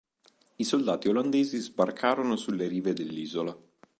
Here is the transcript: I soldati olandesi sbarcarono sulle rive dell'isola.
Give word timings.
I 0.55 0.63
soldati 0.63 1.09
olandesi 1.09 1.59
sbarcarono 1.59 2.35
sulle 2.35 2.67
rive 2.67 2.93
dell'isola. 2.93 3.55